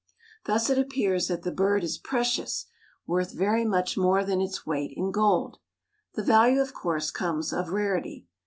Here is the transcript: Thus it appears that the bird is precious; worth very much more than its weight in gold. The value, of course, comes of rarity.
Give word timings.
Thus 0.45 0.67
it 0.71 0.79
appears 0.79 1.27
that 1.27 1.43
the 1.43 1.51
bird 1.51 1.83
is 1.83 1.99
precious; 1.99 2.65
worth 3.05 3.33
very 3.33 3.63
much 3.65 3.95
more 3.97 4.25
than 4.25 4.41
its 4.41 4.65
weight 4.65 4.93
in 4.97 5.11
gold. 5.11 5.59
The 6.15 6.23
value, 6.23 6.59
of 6.59 6.73
course, 6.73 7.11
comes 7.11 7.53
of 7.53 7.69
rarity. 7.69 8.25